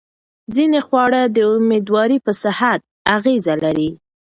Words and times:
ځینې 0.55 0.79
خواړه 0.87 1.21
د 1.35 1.37
مېندوارۍ 1.69 2.17
په 2.25 2.31
صحت 2.43 2.79
اغېزه 3.15 3.55
لري. 3.63 3.89